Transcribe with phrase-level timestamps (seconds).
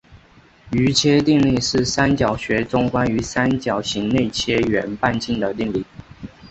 [0.71, 5.85] 余切定理是三角学中关于三角形内切圆半径的定理。